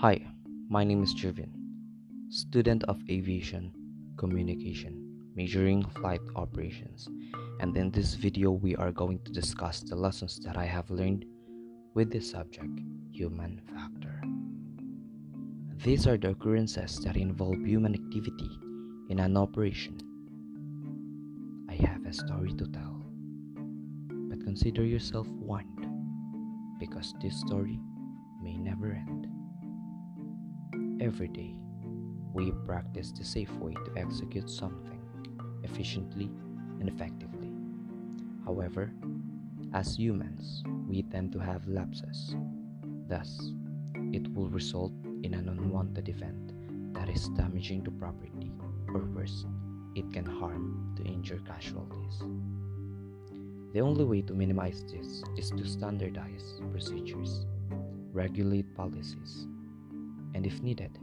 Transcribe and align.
Hi, 0.00 0.20
my 0.68 0.84
name 0.84 1.02
is 1.02 1.14
Juvin, 1.14 1.48
student 2.28 2.84
of 2.84 3.00
aviation 3.08 3.72
communication, 4.18 4.92
majoring 5.34 5.86
flight 5.86 6.20
operations, 6.36 7.08
and 7.60 7.74
in 7.74 7.90
this 7.90 8.12
video 8.12 8.50
we 8.50 8.76
are 8.76 8.92
going 8.92 9.18
to 9.20 9.32
discuss 9.32 9.80
the 9.80 9.96
lessons 9.96 10.38
that 10.44 10.58
I 10.58 10.66
have 10.66 10.90
learned 10.90 11.24
with 11.94 12.10
the 12.10 12.20
subject 12.20 12.78
human 13.10 13.62
factor. 13.72 14.20
These 15.82 16.06
are 16.06 16.18
the 16.18 16.32
occurrences 16.32 17.00
that 17.00 17.16
involve 17.16 17.64
human 17.64 17.94
activity 17.94 18.50
in 19.08 19.18
an 19.18 19.38
operation. 19.38 19.96
I 21.70 21.74
have 21.86 22.04
a 22.04 22.12
story 22.12 22.52
to 22.52 22.66
tell, 22.66 23.00
but 24.28 24.44
consider 24.44 24.84
yourself 24.84 25.26
warned 25.28 25.86
because 26.78 27.14
this 27.22 27.40
story 27.40 27.80
may 28.42 28.58
never 28.58 28.92
end. 28.92 29.26
Every 30.98 31.28
day, 31.28 31.54
we 32.32 32.52
practice 32.64 33.12
the 33.12 33.22
safe 33.22 33.52
way 33.58 33.74
to 33.74 34.00
execute 34.00 34.48
something 34.48 34.98
efficiently 35.62 36.30
and 36.80 36.88
effectively. 36.88 37.52
However, 38.46 38.90
as 39.74 39.98
humans, 39.98 40.64
we 40.88 41.02
tend 41.02 41.32
to 41.32 41.38
have 41.38 41.68
lapses. 41.68 42.34
Thus, 43.08 43.52
it 44.12 44.32
will 44.32 44.48
result 44.48 44.92
in 45.22 45.34
an 45.34 45.50
unwanted 45.50 46.08
event 46.08 46.54
that 46.94 47.10
is 47.10 47.28
damaging 47.28 47.84
to 47.84 47.90
property, 47.90 48.50
or 48.94 49.00
worse, 49.00 49.44
it 49.94 50.10
can 50.14 50.24
harm 50.24 50.94
to 50.96 51.04
injure 51.04 51.42
casualties. 51.46 52.22
The 53.74 53.80
only 53.80 54.04
way 54.04 54.22
to 54.22 54.32
minimize 54.32 54.82
this 54.90 55.22
is 55.36 55.50
to 55.50 55.66
standardize 55.66 56.58
procedures, 56.70 57.44
regulate 58.12 58.74
policies, 58.74 59.46
and 60.36 60.44
if 60.44 60.62
needed, 60.62 60.98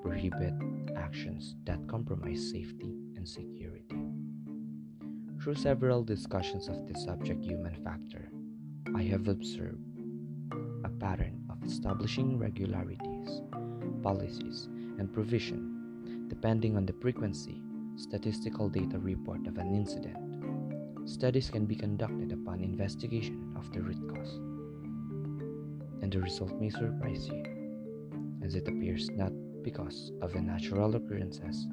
prohibit 0.00 0.54
actions 0.96 1.56
that 1.64 1.84
compromise 1.88 2.50
safety 2.52 2.94
and 3.16 3.28
security. 3.28 3.96
Through 5.42 5.56
several 5.56 6.04
discussions 6.04 6.68
of 6.68 6.86
the 6.86 6.94
subject 7.00 7.44
human 7.44 7.74
factor, 7.82 8.30
I 8.94 9.02
have 9.02 9.26
observed 9.26 9.82
a 10.84 10.88
pattern 10.88 11.42
of 11.50 11.64
establishing 11.64 12.38
regularities, 12.38 13.42
policies, 14.04 14.68
and 14.98 15.12
provision 15.12 16.28
depending 16.28 16.76
on 16.76 16.86
the 16.86 16.92
frequency, 16.92 17.60
statistical 17.96 18.68
data 18.68 18.98
report 18.98 19.48
of 19.48 19.58
an 19.58 19.74
incident. 19.74 20.16
Studies 21.08 21.50
can 21.50 21.66
be 21.66 21.74
conducted 21.74 22.30
upon 22.30 22.60
investigation 22.60 23.52
of 23.56 23.72
the 23.72 23.80
root 23.80 23.98
cause, 24.08 24.36
and 26.02 26.12
the 26.12 26.20
result 26.20 26.52
may 26.60 26.70
surprise 26.70 27.28
you 27.28 27.55
as 28.46 28.54
it 28.54 28.68
appears 28.68 29.10
not 29.10 29.32
because 29.64 30.12
of 30.22 30.32
a 30.36 30.40
natural 30.40 30.94
occurrences, 30.94 31.66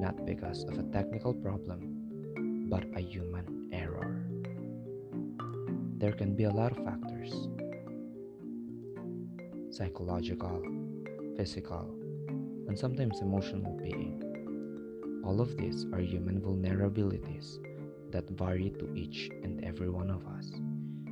not 0.00 0.26
because 0.26 0.64
of 0.64 0.76
a 0.76 0.82
technical 0.90 1.32
problem, 1.32 2.66
but 2.68 2.84
a 2.96 3.00
human 3.00 3.68
error. 3.72 4.26
There 5.98 6.10
can 6.10 6.34
be 6.34 6.44
a 6.44 6.50
lot 6.50 6.72
of 6.72 6.84
factors 6.84 7.48
psychological, 9.70 10.62
physical, 11.36 11.94
and 12.68 12.76
sometimes 12.78 13.20
emotional 13.20 13.72
being. 13.76 14.22
All 15.24 15.40
of 15.40 15.56
these 15.56 15.84
are 15.92 16.00
human 16.00 16.40
vulnerabilities 16.40 17.58
that 18.10 18.28
vary 18.30 18.70
to 18.78 18.92
each 18.94 19.30
and 19.42 19.64
every 19.64 19.90
one 19.90 20.10
of 20.10 20.26
us, 20.26 20.50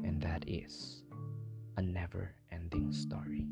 and 0.05 0.21
that 0.21 0.45
is 0.49 1.03
a 1.77 1.83
never 1.83 2.35
ending 2.53 2.93
story. 2.93 3.47